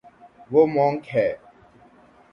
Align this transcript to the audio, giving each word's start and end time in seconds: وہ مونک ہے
وہ 0.51 0.61
مونک 0.67 1.01
ہے 1.15 1.27